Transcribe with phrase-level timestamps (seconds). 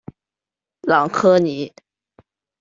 [0.81, 1.71] 朗科尼。